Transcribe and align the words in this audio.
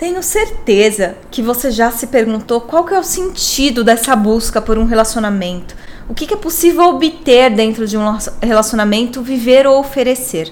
Tenho 0.00 0.22
certeza 0.22 1.16
que 1.30 1.42
você 1.42 1.70
já 1.70 1.90
se 1.90 2.06
perguntou 2.06 2.62
qual 2.62 2.88
é 2.88 2.98
o 2.98 3.04
sentido 3.04 3.84
dessa 3.84 4.16
busca 4.16 4.58
por 4.58 4.78
um 4.78 4.86
relacionamento. 4.86 5.76
O 6.08 6.14
que, 6.14 6.26
que 6.26 6.32
é 6.32 6.38
possível 6.38 6.84
obter 6.84 7.50
dentro 7.50 7.86
de 7.86 7.98
um 7.98 8.16
relacionamento, 8.40 9.20
viver 9.20 9.66
ou 9.66 9.78
oferecer. 9.78 10.50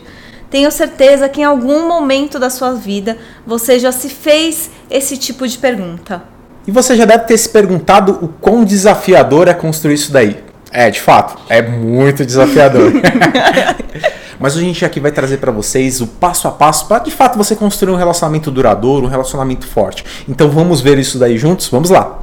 Tenho 0.50 0.70
certeza 0.70 1.30
que 1.30 1.40
em 1.40 1.44
algum 1.44 1.88
momento 1.88 2.38
da 2.38 2.50
sua 2.50 2.74
vida 2.74 3.16
você 3.46 3.78
já 3.78 3.90
se 3.90 4.10
fez 4.10 4.70
esse 4.90 5.16
tipo 5.16 5.48
de 5.48 5.56
pergunta. 5.56 6.22
E 6.66 6.70
você 6.70 6.94
já 6.94 7.06
deve 7.06 7.24
ter 7.24 7.38
se 7.38 7.48
perguntado 7.48 8.18
o 8.20 8.28
quão 8.28 8.62
desafiador 8.66 9.48
é 9.48 9.54
construir 9.54 9.94
isso 9.94 10.12
daí. 10.12 10.44
É, 10.70 10.90
de 10.90 11.00
fato, 11.00 11.38
é 11.48 11.62
muito 11.62 12.22
desafiador. 12.22 12.92
Mas 14.38 14.56
a 14.56 14.60
gente 14.60 14.84
aqui 14.84 15.00
vai 15.00 15.10
trazer 15.10 15.38
para 15.38 15.50
vocês 15.50 16.00
o 16.00 16.06
passo 16.06 16.46
a 16.46 16.52
passo 16.52 16.86
para 16.86 17.00
de 17.00 17.10
fato 17.10 17.36
você 17.36 17.56
construir 17.56 17.92
um 17.92 17.96
relacionamento 17.96 18.50
duradouro, 18.50 19.06
um 19.06 19.08
relacionamento 19.08 19.66
forte. 19.66 20.04
Então 20.28 20.48
vamos 20.48 20.80
ver 20.80 20.96
isso 20.98 21.18
daí 21.18 21.36
juntos? 21.36 21.68
Vamos 21.68 21.90
lá. 21.90 22.20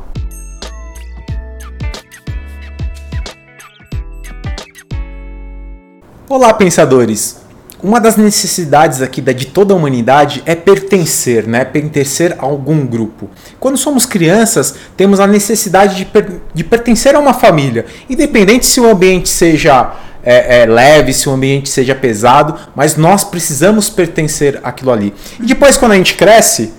Olá, 6.29 6.53
pensadores. 6.53 7.43
Uma 7.83 7.99
das 7.99 8.15
necessidades 8.15 9.01
aqui 9.01 9.21
de 9.21 9.45
toda 9.45 9.73
a 9.73 9.77
humanidade 9.77 10.41
é 10.45 10.55
pertencer, 10.55 11.45
né? 11.45 11.63
Pertencer 11.63 12.33
a 12.39 12.45
algum 12.45 12.85
grupo. 12.85 13.29
Quando 13.59 13.77
somos 13.77 14.05
crianças, 14.05 14.73
temos 14.97 15.19
a 15.19 15.27
necessidade 15.27 15.95
de, 15.95 16.05
per 16.05 16.41
de 16.53 16.63
pertencer 16.63 17.13
a 17.13 17.19
uma 17.19 17.33
família, 17.33 17.85
independente 18.09 18.65
se 18.65 18.79
o 18.79 18.89
ambiente 18.89 19.29
seja 19.29 19.93
é, 20.25 20.61
é, 20.61 20.65
leve, 20.65 21.13
se 21.13 21.29
o 21.29 21.31
ambiente 21.31 21.69
seja 21.69 21.93
pesado, 21.93 22.57
mas 22.75 22.97
nós 22.97 23.23
precisamos 23.23 23.89
pertencer 23.89 24.59
àquilo 24.63 24.91
ali. 24.91 25.13
E 25.39 25.45
depois, 25.45 25.77
quando 25.77 25.91
a 25.91 25.95
gente 25.95 26.15
cresce. 26.15 26.73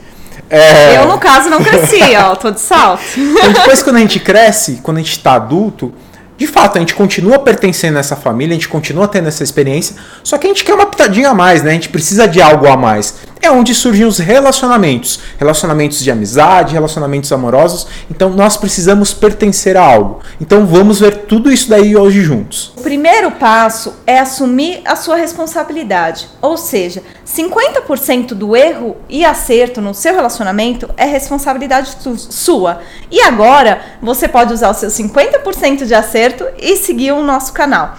É... 0.50 0.98
Eu, 0.98 1.06
no 1.06 1.18
caso, 1.18 1.48
não 1.48 1.62
cresci, 1.62 2.00
ó, 2.16 2.34
tô 2.36 2.50
de 2.50 2.60
salto. 2.60 3.02
Então, 3.16 3.52
depois, 3.52 3.82
quando 3.82 3.96
a 3.96 4.00
gente 4.00 4.18
cresce, 4.18 4.80
quando 4.82 4.98
a 4.98 5.00
gente 5.00 5.12
está 5.12 5.34
adulto, 5.34 5.94
de 6.36 6.46
fato, 6.46 6.76
a 6.76 6.80
gente 6.80 6.94
continua 6.94 7.38
pertencendo 7.38 7.96
a 7.96 8.00
essa 8.00 8.14
família, 8.14 8.52
a 8.52 8.58
gente 8.58 8.68
continua 8.68 9.08
tendo 9.08 9.28
essa 9.28 9.42
experiência, 9.42 9.96
só 10.22 10.36
que 10.36 10.46
a 10.46 10.50
gente 10.50 10.64
quer 10.64 10.74
uma 10.74 10.86
pitadinha 10.86 11.30
a 11.30 11.34
mais, 11.34 11.62
né? 11.62 11.70
A 11.70 11.74
gente 11.74 11.88
precisa 11.88 12.28
de 12.28 12.42
algo 12.42 12.66
a 12.66 12.76
mais. 12.76 13.14
É 13.40 13.50
onde 13.50 13.74
surgem 13.74 14.06
os 14.06 14.18
relacionamentos, 14.18 15.20
relacionamentos 15.38 16.02
de 16.02 16.10
amizade, 16.10 16.72
relacionamentos 16.74 17.30
amorosos. 17.32 17.86
Então 18.10 18.30
nós 18.30 18.56
precisamos 18.56 19.12
pertencer 19.12 19.76
a 19.76 19.82
algo. 19.82 20.20
Então 20.40 20.66
vamos 20.66 21.00
ver 21.00 21.26
tudo 21.26 21.50
isso 21.50 21.68
daí 21.68 21.96
hoje 21.96 22.22
juntos. 22.22 22.72
O 22.76 22.82
primeiro 22.82 23.30
passo 23.32 23.94
é 24.06 24.18
assumir 24.18 24.80
a 24.84 24.96
sua 24.96 25.16
responsabilidade, 25.16 26.28
ou 26.40 26.56
seja, 26.56 27.02
50% 27.26 28.28
do 28.28 28.56
erro 28.56 28.96
e 29.08 29.24
acerto 29.24 29.80
no 29.80 29.94
seu 29.94 30.14
relacionamento 30.14 30.88
é 30.96 31.04
responsabilidade 31.04 31.96
sua. 32.16 32.80
E 33.10 33.20
agora 33.20 33.80
você 34.00 34.26
pode 34.26 34.52
usar 34.52 34.70
o 34.70 34.74
seu 34.74 34.88
50% 34.88 35.84
de 35.84 35.94
acerto 35.94 36.44
e 36.58 36.76
seguir 36.76 37.12
o 37.12 37.22
nosso 37.22 37.52
canal. 37.52 37.96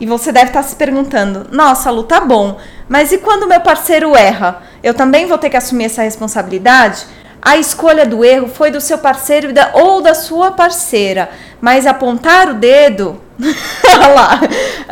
E 0.00 0.06
você 0.06 0.32
deve 0.32 0.48
estar 0.48 0.62
se 0.62 0.76
perguntando: 0.76 1.46
nossa, 1.50 1.90
Lu, 1.90 2.04
tá 2.04 2.20
bom, 2.20 2.58
mas 2.88 3.12
e 3.12 3.18
quando 3.18 3.48
meu 3.48 3.60
parceiro 3.60 4.16
erra? 4.16 4.62
Eu 4.82 4.94
também 4.94 5.26
vou 5.26 5.38
ter 5.38 5.50
que 5.50 5.56
assumir 5.56 5.84
essa 5.84 6.02
responsabilidade? 6.02 7.06
A 7.40 7.58
escolha 7.58 8.06
do 8.06 8.24
erro 8.24 8.48
foi 8.48 8.70
do 8.70 8.80
seu 8.80 8.96
parceiro 8.98 9.48
ou 9.74 10.00
da 10.00 10.14
sua 10.14 10.52
parceira, 10.52 11.28
mas 11.60 11.86
apontar 11.86 12.48
o 12.48 12.54
dedo, 12.54 13.20
lá, 14.14 14.40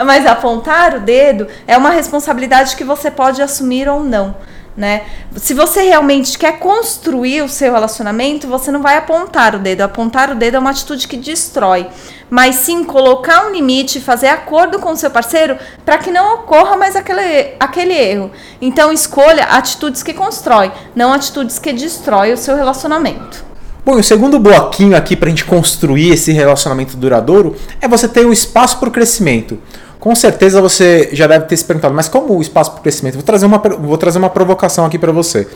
mas 0.04 0.26
apontar 0.26 0.96
o 0.96 1.00
dedo 1.00 1.48
é 1.66 1.78
uma 1.78 1.90
responsabilidade 1.90 2.76
que 2.76 2.84
você 2.84 3.10
pode 3.10 3.40
assumir 3.40 3.88
ou 3.88 4.04
não 4.04 4.36
né? 4.76 5.02
Se 5.36 5.52
você 5.54 5.82
realmente 5.82 6.38
quer 6.38 6.58
construir 6.58 7.42
o 7.42 7.48
seu 7.48 7.72
relacionamento, 7.72 8.46
você 8.46 8.70
não 8.70 8.80
vai 8.80 8.96
apontar 8.96 9.54
o 9.54 9.58
dedo. 9.58 9.82
Apontar 9.82 10.30
o 10.30 10.34
dedo 10.34 10.56
é 10.56 10.60
uma 10.60 10.70
atitude 10.70 11.06
que 11.06 11.16
destrói. 11.16 11.86
Mas 12.30 12.56
sim 12.56 12.82
colocar 12.82 13.46
um 13.46 13.52
limite, 13.52 14.00
fazer 14.00 14.28
acordo 14.28 14.78
com 14.78 14.92
o 14.92 14.96
seu 14.96 15.10
parceiro 15.10 15.58
para 15.84 15.98
que 15.98 16.10
não 16.10 16.36
ocorra 16.36 16.76
mais 16.76 16.96
aquele, 16.96 17.54
aquele 17.60 17.92
erro. 17.92 18.30
Então 18.60 18.92
escolha 18.92 19.44
atitudes 19.44 20.02
que 20.02 20.14
constrói, 20.14 20.72
não 20.94 21.12
atitudes 21.12 21.58
que 21.58 21.72
destrói 21.72 22.32
o 22.32 22.38
seu 22.38 22.56
relacionamento. 22.56 23.51
Bom, 23.84 23.96
o 23.96 24.02
segundo 24.02 24.38
bloquinho 24.38 24.96
aqui 24.96 25.16
para 25.16 25.26
a 25.26 25.30
gente 25.30 25.44
construir 25.44 26.12
esse 26.12 26.30
relacionamento 26.30 26.96
duradouro 26.96 27.56
é 27.80 27.88
você 27.88 28.06
ter 28.06 28.24
um 28.24 28.32
espaço 28.32 28.78
para 28.78 28.88
o 28.88 28.92
crescimento. 28.92 29.58
Com 29.98 30.14
certeza 30.14 30.60
você 30.60 31.10
já 31.12 31.26
deve 31.26 31.46
ter 31.46 31.56
se 31.56 31.64
perguntado, 31.64 31.92
mas 31.92 32.08
como 32.08 32.36
o 32.36 32.40
espaço 32.40 32.70
para 32.70 32.78
o 32.78 32.82
crescimento? 32.82 33.14
Vou 33.14 33.24
trazer 33.24 33.44
uma, 33.44 33.58
vou 33.58 33.98
trazer 33.98 34.18
uma 34.18 34.30
provocação 34.30 34.84
aqui 34.84 34.98
para 34.98 35.10
você. 35.10 35.48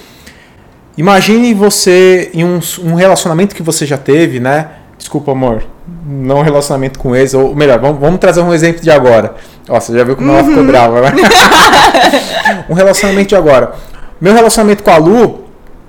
Imagine 0.98 1.54
você 1.54 2.31
em 2.34 2.44
um, 2.44 2.59
um, 2.82 2.94
relacionamento 2.94 3.54
que 3.54 3.62
você 3.62 3.87
já 3.87 3.98
teve, 3.98 4.41
né? 4.41 4.70
Desculpa, 4.98 5.31
amor. 5.31 5.62
Não 6.04 6.38
um 6.38 6.43
relacionamento 6.43 6.98
com 6.98 7.14
ex, 7.14 7.32
ou 7.32 7.54
melhor, 7.54 7.78
vamos, 7.78 8.00
vamos 8.00 8.19
trazer 8.19 8.41
um 8.41 8.53
exemplo 8.53 8.82
de 8.82 8.91
agora. 8.91 9.37
Ó, 9.69 9.78
você 9.78 9.97
já 9.97 10.03
viu 10.03 10.16
como 10.16 10.31
uhum. 10.31 10.38
ela 10.38 10.44
ficou 10.44 10.62
uhum. 10.62 10.66
brava, 10.66 11.00
né? 11.03 11.12
um 12.69 12.75
relacionamento 12.75 13.28
de 13.28 13.37
agora. 13.37 13.75
Meu 14.20 14.32
relacionamento 14.32 14.82
com 14.82 14.91
a 14.91 14.97
Lu, 14.97 15.46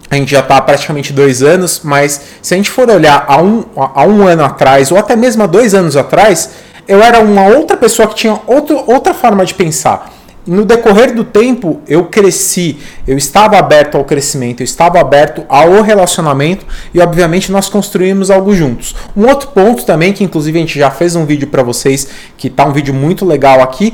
a 0.10 0.16
gente 0.16 0.32
já 0.32 0.40
está 0.40 0.58
há 0.58 0.62
praticamente 0.62 1.12
dois 1.12 1.44
anos, 1.44 1.82
mas 1.84 2.22
se 2.42 2.54
a 2.54 2.58
gente 2.58 2.70
for 2.70 2.90
olhar 2.90 3.26
a 3.28 3.42
um, 3.42 3.66
a 3.76 4.06
um 4.06 4.26
ano 4.26 4.44
atrás, 4.44 4.92
ou 4.92 4.98
até 4.98 5.16
mesmo 5.16 5.44
há 5.44 5.48
dois 5.48 5.74
anos 5.74 5.98
atrás, 5.98 6.52
eu 6.88 7.04
era 7.04 7.20
uma 7.20 7.48
outra 7.48 7.76
pessoa 7.76 8.08
que 8.08 8.16
tinha 8.16 8.40
outro, 8.48 8.82
outra 8.88 9.14
forma 9.14 9.46
de 9.46 9.54
pensar. 9.54 10.14
no 10.48 10.64
decorrer 10.64 11.14
do 11.14 11.26
tempo, 11.26 11.82
eu 11.88 12.06
cresci, 12.06 12.78
eu 13.06 13.18
estava 13.18 13.58
aberto 13.60 13.98
ao 13.98 14.06
crescimento, 14.06 14.62
eu 14.62 14.64
estava 14.64 14.98
aberto 15.00 15.44
ao 15.50 15.82
relacionamento 15.82 16.66
e, 16.94 17.02
obviamente, 17.02 17.52
nós 17.52 17.68
construímos 17.68 18.32
algo 18.32 18.56
juntos. 18.56 18.96
Um 19.16 19.28
outro 19.28 19.50
ponto 19.50 19.84
também, 19.84 20.14
que 20.14 20.24
inclusive 20.24 20.58
a 20.58 20.62
gente 20.62 20.80
já 20.80 20.90
fez 20.90 21.18
um 21.18 21.26
vídeo 21.26 21.48
para 21.50 21.64
vocês, 21.64 22.08
que 22.38 22.50
tá 22.50 22.66
um 22.66 22.72
vídeo 22.72 22.94
muito 22.94 23.26
legal 23.26 23.62
aqui, 23.62 23.94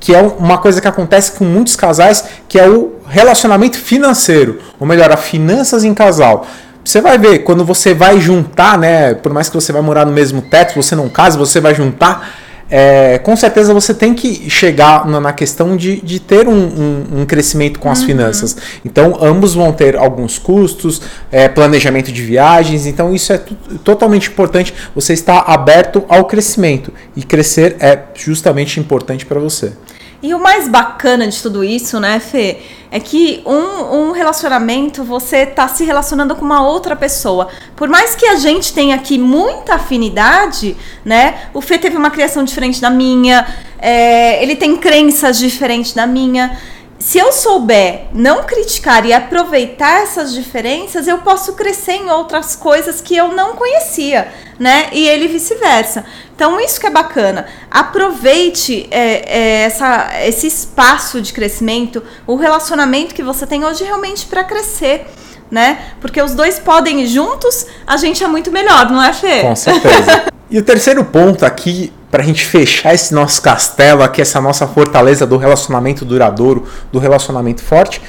que 0.00 0.14
é 0.14 0.20
uma 0.20 0.58
coisa 0.58 0.80
que 0.80 0.88
acontece 0.88 1.32
com 1.32 1.44
muitos 1.44 1.76
casais, 1.76 2.24
que 2.48 2.58
é 2.58 2.68
o 2.68 2.96
relacionamento 3.06 3.78
financeiro, 3.78 4.60
ou 4.78 4.86
melhor, 4.86 5.10
as 5.10 5.20
finanças 5.20 5.84
em 5.84 5.94
casal. 5.94 6.46
Você 6.84 7.00
vai 7.00 7.18
ver, 7.18 7.40
quando 7.40 7.64
você 7.64 7.92
vai 7.92 8.20
juntar, 8.20 8.78
né? 8.78 9.14
Por 9.14 9.32
mais 9.32 9.48
que 9.48 9.54
você 9.54 9.72
vai 9.72 9.82
morar 9.82 10.06
no 10.06 10.12
mesmo 10.12 10.40
teto, 10.40 10.74
você 10.74 10.94
não 10.94 11.08
casa, 11.08 11.36
você 11.36 11.60
vai 11.60 11.74
juntar. 11.74 12.30
É, 12.70 13.18
com 13.18 13.34
certeza 13.34 13.72
você 13.72 13.94
tem 13.94 14.14
que 14.14 14.50
chegar 14.50 15.06
na, 15.06 15.32
questão 15.32 15.76
de, 15.76 16.00
de 16.02 16.20
ter 16.20 16.46
um, 16.46 16.52
um, 16.52 17.20
um, 17.20 17.26
crescimento 17.26 17.78
com 17.78 17.90
as 17.90 18.00
uhum. 18.00 18.06
finanças. 18.06 18.56
Então, 18.84 19.16
ambos 19.20 19.54
vão 19.54 19.72
ter 19.72 19.96
alguns 19.96 20.38
custos, 20.38 21.00
é, 21.32 21.48
planejamento 21.48 22.12
de 22.12 22.22
viagens. 22.22 22.86
Então, 22.86 23.14
isso 23.14 23.32
é 23.32 23.40
totalmente 23.82 24.28
importante. 24.28 24.74
Você 24.94 25.14
está 25.14 25.40
aberto 25.40 26.04
ao 26.08 26.26
crescimento. 26.26 26.92
E 27.16 27.22
crescer 27.22 27.76
é 27.80 27.98
justamente 28.14 28.78
importante 28.78 29.24
para 29.24 29.40
você. 29.40 29.72
E 30.20 30.34
o 30.34 30.40
mais 30.40 30.66
bacana 30.66 31.28
de 31.28 31.40
tudo 31.40 31.62
isso, 31.62 32.00
né, 32.00 32.18
Fê, 32.18 32.58
é 32.90 32.98
que 32.98 33.40
um, 33.46 34.08
um 34.08 34.12
relacionamento 34.12 35.04
você 35.04 35.46
tá 35.46 35.68
se 35.68 35.84
relacionando 35.84 36.34
com 36.34 36.44
uma 36.44 36.60
outra 36.66 36.96
pessoa. 36.96 37.48
Por 37.76 37.88
mais 37.88 38.16
que 38.16 38.26
a 38.26 38.34
gente 38.34 38.72
tenha 38.72 38.96
aqui 38.96 39.16
muita 39.16 39.74
afinidade, 39.74 40.76
né? 41.04 41.42
O 41.54 41.60
Fê 41.60 41.78
teve 41.78 41.96
uma 41.96 42.10
criação 42.10 42.42
diferente 42.42 42.80
da 42.80 42.90
minha, 42.90 43.46
é, 43.78 44.42
ele 44.42 44.56
tem 44.56 44.76
crenças 44.76 45.38
diferentes 45.38 45.92
da 45.92 46.06
minha 46.06 46.58
se 46.98 47.16
eu 47.16 47.30
souber 47.30 48.06
não 48.12 48.42
criticar 48.42 49.06
e 49.06 49.12
aproveitar 49.12 50.02
essas 50.02 50.34
diferenças, 50.34 51.06
eu 51.06 51.18
posso 51.18 51.52
crescer 51.52 51.92
em 51.92 52.10
outras 52.10 52.56
coisas 52.56 53.00
que 53.00 53.16
eu 53.16 53.28
não 53.28 53.54
conhecia, 53.54 54.28
né? 54.58 54.88
E 54.92 55.06
ele 55.06 55.28
vice-versa. 55.28 56.04
Então, 56.34 56.60
isso 56.60 56.80
que 56.80 56.86
é 56.86 56.90
bacana. 56.90 57.46
Aproveite 57.70 58.88
é, 58.90 59.24
é, 59.26 59.62
essa, 59.62 60.10
esse 60.24 60.48
espaço 60.48 61.22
de 61.22 61.32
crescimento, 61.32 62.02
o 62.26 62.34
relacionamento 62.34 63.14
que 63.14 63.22
você 63.22 63.46
tem 63.46 63.64
hoje 63.64 63.84
realmente 63.84 64.26
para 64.26 64.42
crescer. 64.42 65.06
Né? 65.50 65.78
Porque 65.98 66.20
os 66.20 66.34
dois 66.34 66.58
podem 66.58 67.00
ir 67.00 67.06
juntos, 67.06 67.66
a 67.86 67.96
gente 67.96 68.22
é 68.22 68.26
muito 68.26 68.52
melhor, 68.52 68.90
não 68.90 69.02
é, 69.02 69.14
Fê? 69.14 69.40
Com 69.40 69.56
certeza. 69.56 70.24
e 70.50 70.58
o 70.58 70.62
terceiro 70.62 71.02
ponto 71.06 71.46
aqui 71.46 71.90
para 72.10 72.22
a 72.22 72.26
gente 72.26 72.44
fechar 72.44 72.94
esse 72.94 73.12
nosso 73.12 73.40
castelo 73.42 74.02
aqui, 74.02 74.20
essa 74.22 74.40
nossa 74.40 74.66
fortaleza 74.66 75.26
do 75.26 75.36
relacionamento 75.36 76.04
duradouro, 76.04 76.64
do 76.92 76.98
relacionamento 76.98 77.62
forte, 77.62 78.00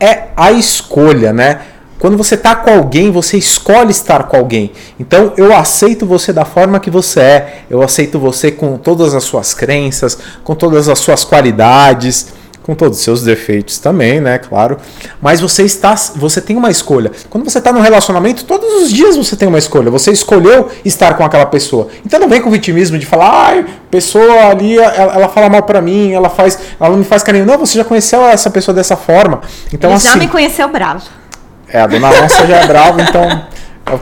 é 0.00 0.28
a 0.36 0.52
escolha, 0.52 1.32
né? 1.32 1.60
Quando 1.98 2.18
você 2.18 2.34
está 2.34 2.54
com 2.54 2.70
alguém, 2.70 3.10
você 3.10 3.38
escolhe 3.38 3.90
estar 3.90 4.24
com 4.24 4.36
alguém. 4.36 4.72
Então 5.00 5.32
eu 5.36 5.56
aceito 5.56 6.04
você 6.04 6.32
da 6.32 6.44
forma 6.44 6.78
que 6.78 6.90
você 6.90 7.20
é, 7.20 7.62
eu 7.70 7.82
aceito 7.82 8.18
você 8.18 8.50
com 8.50 8.76
todas 8.76 9.14
as 9.14 9.24
suas 9.24 9.54
crenças, 9.54 10.18
com 10.44 10.54
todas 10.54 10.90
as 10.90 10.98
suas 10.98 11.24
qualidades 11.24 12.35
com 12.66 12.74
todos 12.74 12.98
os 12.98 13.04
seus 13.04 13.22
defeitos 13.22 13.78
também, 13.78 14.20
né, 14.20 14.38
claro. 14.38 14.76
Mas 15.22 15.40
você 15.40 15.62
está, 15.62 15.94
você 16.16 16.40
tem 16.40 16.56
uma 16.56 16.68
escolha. 16.68 17.12
Quando 17.30 17.44
você 17.44 17.58
está 17.58 17.72
no 17.72 17.80
relacionamento, 17.80 18.44
todos 18.44 18.82
os 18.82 18.92
dias 18.92 19.16
você 19.16 19.36
tem 19.36 19.46
uma 19.46 19.58
escolha. 19.58 19.88
Você 19.88 20.10
escolheu 20.10 20.68
estar 20.84 21.14
com 21.14 21.24
aquela 21.24 21.46
pessoa. 21.46 21.86
Então 22.04 22.18
não 22.18 22.28
vem 22.28 22.42
com 22.42 22.50
vitimismo 22.50 22.98
de 22.98 23.06
falar, 23.06 23.30
ai, 23.30 23.66
pessoa 23.88 24.48
ali, 24.48 24.76
ela, 24.76 25.14
ela 25.14 25.28
fala 25.28 25.48
mal 25.48 25.62
para 25.62 25.80
mim, 25.80 26.12
ela 26.12 26.28
faz, 26.28 26.58
ela 26.80 26.90
não 26.90 26.98
me 26.98 27.04
faz 27.04 27.22
carinho. 27.22 27.46
Não, 27.46 27.56
você 27.56 27.78
já 27.78 27.84
conheceu 27.84 28.26
essa 28.26 28.50
pessoa 28.50 28.74
dessa 28.74 28.96
forma. 28.96 29.42
Então 29.72 29.90
Ele 29.90 29.96
assim, 29.96 30.08
já 30.08 30.16
me 30.16 30.26
conheceu 30.26 30.68
bravo. 30.68 31.04
É, 31.68 31.80
a 31.80 31.86
dona 31.86 32.08
Onça 32.08 32.46
já 32.46 32.56
é 32.56 32.66
brava, 32.66 33.00
então 33.00 33.46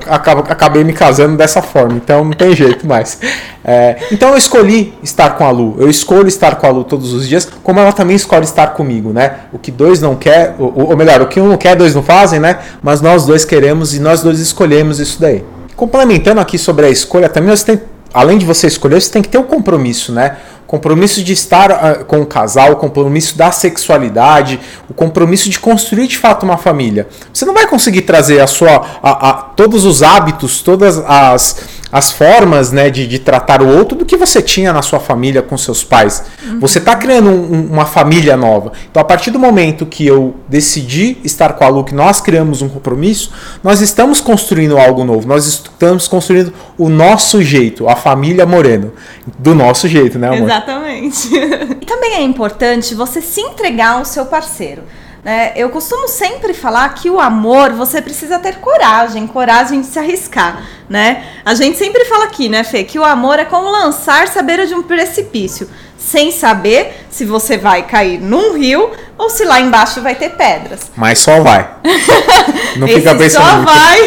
acabei 0.08 0.82
me 0.82 0.92
casando 0.92 1.36
dessa 1.36 1.60
forma, 1.60 1.96
então 1.96 2.24
não 2.24 2.32
tem 2.32 2.54
jeito 2.54 2.86
mais. 2.86 3.18
É, 3.66 3.96
então 4.12 4.28
eu 4.28 4.36
escolhi 4.36 4.92
estar 5.02 5.38
com 5.38 5.42
a 5.42 5.50
Lu, 5.50 5.76
eu 5.78 5.88
escolho 5.88 6.28
estar 6.28 6.56
com 6.56 6.66
a 6.66 6.68
Lu 6.68 6.84
todos 6.84 7.14
os 7.14 7.26
dias, 7.26 7.48
como 7.62 7.80
ela 7.80 7.94
também 7.94 8.14
escolhe 8.14 8.44
estar 8.44 8.74
comigo, 8.74 9.10
né? 9.10 9.36
O 9.54 9.58
que 9.58 9.70
dois 9.70 10.02
não 10.02 10.14
quer, 10.16 10.54
ou, 10.58 10.90
ou 10.90 10.94
melhor, 10.94 11.22
o 11.22 11.26
que 11.26 11.40
um 11.40 11.48
não 11.48 11.56
quer, 11.56 11.74
dois 11.74 11.94
não 11.94 12.02
fazem, 12.02 12.38
né? 12.38 12.58
Mas 12.82 13.00
nós 13.00 13.24
dois 13.24 13.42
queremos 13.42 13.94
e 13.94 14.00
nós 14.00 14.20
dois 14.20 14.38
escolhemos 14.38 15.00
isso 15.00 15.18
daí. 15.18 15.42
Complementando 15.74 16.42
aqui 16.42 16.58
sobre 16.58 16.84
a 16.84 16.90
escolha, 16.90 17.26
também 17.26 17.56
você 17.56 17.64
tem, 17.64 17.82
além 18.12 18.36
de 18.36 18.44
você 18.44 18.66
escolher, 18.66 19.00
você 19.00 19.10
tem 19.10 19.22
que 19.22 19.30
ter 19.30 19.38
o 19.38 19.40
um 19.40 19.44
compromisso, 19.44 20.12
né? 20.12 20.36
Compromisso 20.74 21.22
de 21.22 21.32
estar 21.32 21.70
uh, 21.70 22.04
com 22.04 22.20
o 22.20 22.26
casal, 22.26 22.72
o 22.72 22.76
compromisso 22.76 23.38
da 23.38 23.52
sexualidade, 23.52 24.58
o 24.90 24.94
compromisso 24.94 25.48
de 25.48 25.60
construir 25.60 26.08
de 26.08 26.18
fato 26.18 26.42
uma 26.42 26.56
família. 26.56 27.06
Você 27.32 27.44
não 27.44 27.54
vai 27.54 27.66
conseguir 27.66 28.02
trazer 28.02 28.40
a 28.40 28.46
sua, 28.48 28.84
a, 29.00 29.30
a, 29.30 29.32
todos 29.34 29.84
os 29.84 30.02
hábitos, 30.02 30.62
todas 30.62 30.98
as, 30.98 31.56
as 31.94 32.10
formas 32.10 32.72
né, 32.72 32.90
de, 32.90 33.06
de, 33.06 33.20
tratar 33.20 33.62
o 33.62 33.68
outro 33.68 33.96
do 33.96 34.04
que 34.04 34.16
você 34.16 34.42
tinha 34.42 34.72
na 34.72 34.82
sua 34.82 34.98
família 34.98 35.40
com 35.40 35.56
seus 35.56 35.84
pais. 35.84 36.24
Uhum. 36.44 36.58
Você 36.58 36.80
está 36.80 36.96
criando 36.96 37.30
um, 37.30 37.68
uma 37.70 37.86
família 37.86 38.36
nova. 38.36 38.72
Então, 38.90 39.00
a 39.00 39.04
partir 39.04 39.30
do 39.30 39.38
momento 39.38 39.86
que 39.86 40.04
eu 40.04 40.34
decidi 40.48 41.18
estar 41.22 41.52
com 41.52 41.62
a 41.62 41.68
Lu, 41.68 41.84
que 41.84 41.94
nós 41.94 42.20
criamos 42.20 42.62
um 42.62 42.68
compromisso, 42.68 43.30
nós 43.62 43.80
estamos 43.80 44.20
construindo 44.20 44.76
algo 44.76 45.04
novo. 45.04 45.28
Nós 45.28 45.46
estamos 45.46 46.08
construindo 46.08 46.52
o 46.76 46.88
nosso 46.88 47.40
jeito, 47.40 47.88
a 47.88 47.94
família 47.94 48.44
Moreno. 48.44 48.92
Do 49.38 49.54
nosso 49.54 49.86
jeito, 49.86 50.18
né, 50.18 50.26
amor? 50.26 50.48
Exatamente. 50.48 51.28
e 51.80 51.86
também 51.86 52.14
é 52.14 52.22
importante 52.22 52.92
você 52.92 53.20
se 53.20 53.40
entregar 53.40 53.98
ao 53.98 54.04
seu 54.04 54.26
parceiro. 54.26 54.82
Né? 55.24 55.52
Eu 55.56 55.70
costumo 55.70 56.06
sempre 56.06 56.52
falar 56.52 56.86
que 56.90 57.08
o 57.08 57.18
amor 57.18 57.72
você 57.72 58.02
precisa 58.02 58.38
ter 58.38 58.56
coragem, 58.56 59.26
coragem 59.26 59.80
de 59.80 59.86
se 59.86 59.98
arriscar, 59.98 60.62
né? 60.86 61.24
A 61.42 61.54
gente 61.54 61.78
sempre 61.78 62.04
fala 62.04 62.24
aqui, 62.24 62.46
né, 62.46 62.62
Fê, 62.62 62.84
que 62.84 62.98
o 62.98 63.04
amor 63.04 63.38
é 63.38 63.46
como 63.46 63.70
lançar-se 63.70 64.38
à 64.38 64.42
beira 64.42 64.66
de 64.66 64.74
um 64.74 64.82
precipício, 64.82 65.70
sem 65.96 66.30
saber 66.30 67.06
se 67.08 67.24
você 67.24 67.56
vai 67.56 67.86
cair 67.86 68.20
num 68.20 68.52
rio 68.52 68.90
ou 69.16 69.30
se 69.30 69.46
lá 69.46 69.58
embaixo 69.62 70.02
vai 70.02 70.14
ter 70.14 70.36
pedras. 70.36 70.90
Mas 70.94 71.20
só 71.20 71.40
vai. 71.40 71.74
Não 72.76 72.86
fica 72.86 73.14
pensando. 73.14 73.44
Só 73.44 73.62
vai. 73.62 73.98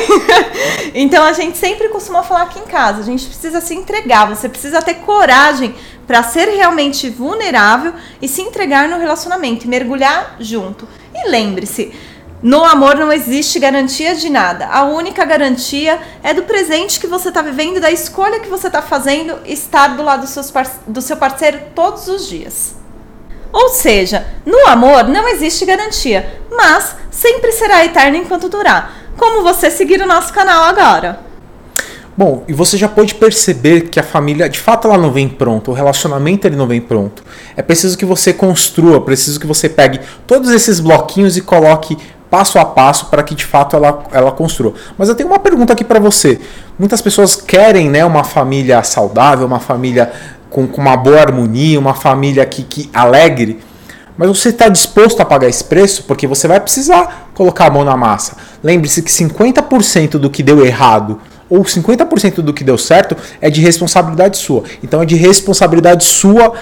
então 0.94 1.24
a 1.24 1.34
gente 1.34 1.58
sempre 1.58 1.90
costuma 1.90 2.22
falar 2.22 2.44
aqui 2.44 2.60
em 2.60 2.66
casa, 2.66 3.02
a 3.02 3.04
gente 3.04 3.26
precisa 3.26 3.60
se 3.60 3.74
entregar, 3.74 4.28
você 4.28 4.48
precisa 4.48 4.84
ter 4.84 4.96
coragem 4.96 5.74
para 6.06 6.22
ser 6.22 6.48
realmente 6.50 7.10
vulnerável 7.10 7.94
e 8.22 8.28
se 8.28 8.42
entregar 8.42 8.88
no 8.88 9.00
relacionamento 9.00 9.66
e 9.66 9.68
mergulhar 9.68 10.36
junto. 10.40 10.88
E 11.18 11.30
lembre-se, 11.30 11.94
no 12.42 12.64
amor 12.64 12.96
não 12.96 13.12
existe 13.12 13.58
garantia 13.58 14.14
de 14.14 14.30
nada. 14.30 14.68
A 14.68 14.84
única 14.84 15.26
garantia 15.26 16.00
é 16.22 16.34
do 16.34 16.44
presente 16.44 17.00
que 17.00 17.08
você 17.08 17.30
está 17.30 17.42
vivendo, 17.42 17.80
da 17.80 17.92
escolha 17.92 18.40
que 18.40 18.48
você 18.48 18.68
está 18.68 18.82
fazendo, 18.82 19.40
estar 19.46 19.96
do 19.98 20.04
lado 20.04 20.28
do, 20.28 20.94
do 20.94 21.02
seu 21.02 21.18
parceiro 21.18 21.60
todos 21.74 22.08
os 22.08 22.28
dias. 22.28 22.76
Ou 23.52 23.70
seja, 23.70 24.28
no 24.46 24.68
amor 24.68 25.08
não 25.08 25.28
existe 25.28 25.66
garantia, 25.66 26.42
mas 26.52 26.96
sempre 27.10 27.52
será 27.52 27.84
eterno 27.84 28.18
enquanto 28.18 28.50
durar. 28.50 28.94
Como 29.18 29.42
você 29.42 29.72
seguir 29.72 30.00
o 30.00 30.08
nosso 30.08 30.32
canal 30.32 30.64
agora. 30.66 31.27
Bom, 32.18 32.44
e 32.48 32.54
você 32.54 32.78
já 32.78 32.90
pode 32.90 33.14
perceber 33.14 33.90
que 33.90 34.00
a 34.00 34.04
família, 34.04 34.50
de 34.50 34.60
fato, 34.60 34.88
ela 34.88 34.98
não 34.98 35.12
vem 35.12 35.30
pronta, 35.30 35.70
o 35.70 35.74
relacionamento 35.74 36.48
ele 36.48 36.56
não 36.56 36.66
vem 36.66 36.82
pronto. 36.82 37.24
É 37.56 37.62
preciso 37.62 37.96
que 37.96 38.06
você 38.06 38.34
construa, 38.34 39.00
preciso 39.00 39.40
que 39.40 39.46
você 39.46 39.70
pegue 39.70 40.00
todos 40.26 40.50
esses 40.50 40.80
bloquinhos 40.80 41.38
e 41.38 41.42
coloque 41.42 41.96
passo 42.28 42.58
a 42.58 42.66
passo 42.66 43.06
para 43.06 43.22
que 43.22 43.36
de 43.36 43.46
fato 43.46 43.76
ela, 43.76 44.04
ela 44.12 44.32
construa. 44.32 44.74
Mas 44.98 45.10
eu 45.10 45.16
tenho 45.16 45.30
uma 45.30 45.38
pergunta 45.38 45.74
aqui 45.74 45.84
para 45.84 46.00
você. 46.00 46.42
Muitas 46.80 47.02
pessoas 47.02 47.36
querem 47.36 47.88
né, 47.88 48.04
uma 48.04 48.24
família 48.24 48.82
saudável, 48.82 49.46
uma 49.46 49.60
família 49.60 50.12
com, 50.50 50.68
com 50.68 50.82
uma 50.82 50.98
boa 50.98 51.22
harmonia, 51.22 51.80
uma 51.80 51.94
família 51.94 52.44
que, 52.48 52.64
que 52.64 52.90
alegre. 52.92 53.60
Mas 54.18 54.28
você 54.28 54.50
está 54.50 54.68
disposto 54.68 55.22
a 55.22 55.26
pagar 55.26 55.48
esse 55.48 55.64
preço? 55.64 56.04
Porque 56.06 56.26
você 56.26 56.48
vai 56.48 56.60
precisar 56.60 57.30
colocar 57.36 57.68
a 57.68 57.70
mão 57.70 57.84
na 57.84 57.96
massa. 57.96 58.36
Lembre-se 58.64 59.04
que 59.04 59.12
50% 59.12 60.18
do 60.18 60.32
que 60.32 60.42
deu 60.42 60.66
errado 60.66 61.22
ou 61.50 61.64
50% 61.64 62.36
do 62.36 62.54
que 62.54 62.64
deu 62.64 62.78
certo 62.78 63.16
é 63.42 63.50
de 63.50 63.62
responsabilidade 63.62 64.38
sua. 64.38 64.64
Então 64.84 65.02
é 65.02 65.06
de 65.06 65.16
responsabilidade 65.16 66.04
sua 66.04 66.54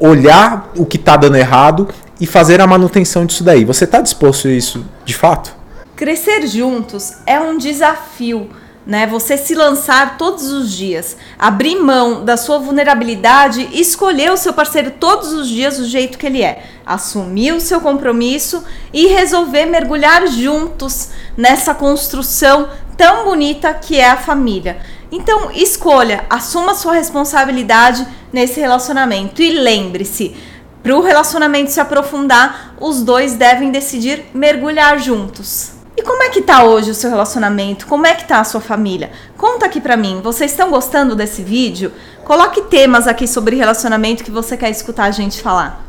olhar 0.00 0.70
o 0.76 0.84
que 0.84 0.96
está 0.96 1.16
dando 1.16 1.36
errado 1.36 1.88
e 2.20 2.26
fazer 2.26 2.60
a 2.60 2.66
manutenção 2.66 3.26
disso 3.26 3.42
daí. 3.42 3.64
Você 3.64 3.84
está 3.84 4.00
disposto 4.00 4.48
a 4.48 4.50
isso 4.50 4.84
de 5.04 5.14
fato? 5.14 5.54
Crescer 5.96 6.46
juntos 6.46 7.12
é 7.26 7.38
um 7.38 7.56
desafio 7.56 8.50
né? 8.86 9.06
Você 9.06 9.36
se 9.36 9.54
lançar 9.54 10.18
todos 10.18 10.50
os 10.50 10.70
dias, 10.70 11.16
abrir 11.38 11.76
mão 11.76 12.24
da 12.24 12.36
sua 12.36 12.58
vulnerabilidade 12.58 13.68
escolher 13.72 14.30
o 14.30 14.36
seu 14.36 14.52
parceiro 14.52 14.92
todos 14.92 15.32
os 15.32 15.48
dias 15.48 15.78
do 15.78 15.84
jeito 15.84 16.18
que 16.18 16.26
ele 16.26 16.42
é, 16.42 16.64
assumir 16.84 17.52
o 17.52 17.60
seu 17.60 17.80
compromisso 17.80 18.62
e 18.92 19.06
resolver 19.06 19.66
mergulhar 19.66 20.26
juntos 20.26 21.10
nessa 21.36 21.74
construção 21.74 22.68
tão 22.96 23.24
bonita 23.24 23.72
que 23.72 23.98
é 23.98 24.10
a 24.10 24.16
família. 24.16 24.78
Então, 25.10 25.50
escolha, 25.52 26.24
assuma 26.28 26.74
sua 26.74 26.92
responsabilidade 26.92 28.06
nesse 28.32 28.60
relacionamento 28.60 29.42
e 29.42 29.50
lembre-se, 29.50 30.36
para 30.82 30.94
o 30.94 31.00
relacionamento 31.00 31.70
se 31.70 31.80
aprofundar, 31.80 32.74
os 32.78 33.02
dois 33.02 33.34
devem 33.34 33.70
decidir 33.70 34.26
mergulhar 34.34 34.98
juntos. 34.98 35.73
E 35.96 36.02
como 36.02 36.22
é 36.22 36.28
que 36.28 36.42
tá 36.42 36.64
hoje 36.64 36.90
o 36.90 36.94
seu 36.94 37.08
relacionamento? 37.08 37.86
Como 37.86 38.06
é 38.06 38.14
que 38.14 38.24
tá 38.26 38.40
a 38.40 38.44
sua 38.44 38.60
família? 38.60 39.12
Conta 39.36 39.66
aqui 39.66 39.80
pra 39.80 39.96
mim. 39.96 40.20
Vocês 40.22 40.50
estão 40.50 40.70
gostando 40.70 41.14
desse 41.14 41.42
vídeo? 41.42 41.92
Coloque 42.24 42.62
temas 42.62 43.06
aqui 43.06 43.28
sobre 43.28 43.54
relacionamento 43.56 44.24
que 44.24 44.30
você 44.30 44.56
quer 44.56 44.70
escutar 44.70 45.04
a 45.04 45.10
gente 45.12 45.40
falar. 45.40 45.84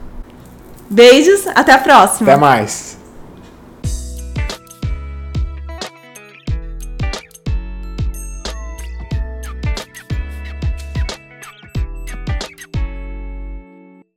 Beijos, 0.90 1.48
até 1.56 1.72
a 1.72 1.80
próxima. 1.80 2.32
Até 2.32 2.40
mais. 2.40 3.05